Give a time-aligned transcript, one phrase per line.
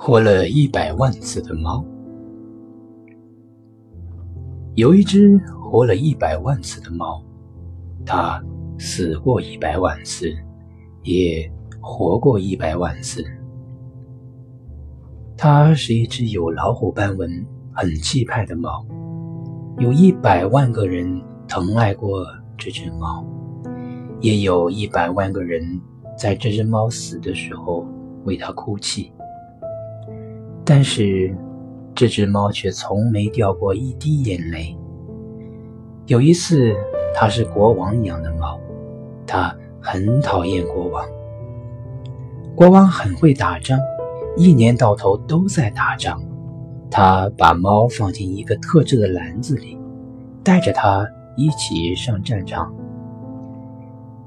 [0.00, 1.84] 活了一百万次的猫。
[4.76, 7.20] 有一只活了一百万次的猫，
[8.06, 8.40] 它
[8.78, 10.32] 死过一百万次，
[11.02, 11.50] 也
[11.80, 13.24] 活过一百万次。
[15.36, 18.86] 它是一只有老虎斑纹、很气派的猫，
[19.78, 22.24] 有一百万个人疼爱过
[22.56, 23.26] 这只猫，
[24.20, 25.60] 也有一百万个人
[26.16, 27.84] 在这只猫死的时候
[28.24, 29.12] 为它哭泣。
[30.70, 31.34] 但是，
[31.94, 34.76] 这只猫却从没掉过一滴眼泪。
[36.04, 36.74] 有一次，
[37.14, 38.60] 它是国王养的猫，
[39.26, 41.02] 它很讨厌国王。
[42.54, 43.78] 国王很会打仗，
[44.36, 46.22] 一年到头都在打仗。
[46.90, 49.78] 他把猫放进一个特制的篮子里，
[50.44, 52.70] 带着它一起上战场。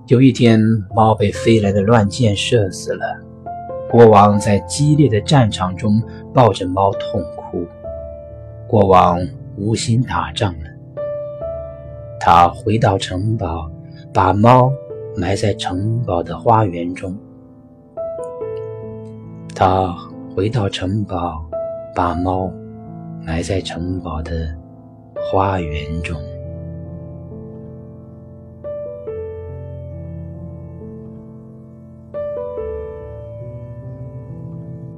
[0.08, 0.60] 有一天，
[0.96, 3.31] 猫被飞来的乱箭射死了。
[3.92, 6.02] 国王在激烈的战场中
[6.34, 7.68] 抱着猫痛哭。
[8.66, 9.20] 国王
[9.58, 10.66] 无心打仗了。
[12.18, 13.70] 他回到城堡，
[14.14, 14.72] 把猫
[15.18, 17.14] 埋在城堡的花园中。
[19.54, 19.94] 他
[20.34, 21.44] 回到城堡，
[21.94, 22.50] 把猫
[23.26, 24.56] 埋在城堡的
[25.30, 26.18] 花园中。